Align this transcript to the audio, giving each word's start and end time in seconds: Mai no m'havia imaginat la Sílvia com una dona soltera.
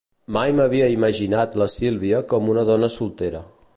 Mai 0.35 0.53
no 0.53 0.57
m'havia 0.59 0.87
imaginat 0.93 1.57
la 1.63 1.67
Sílvia 1.73 2.23
com 2.33 2.51
una 2.55 2.65
dona 2.71 2.91
soltera. 2.95 3.45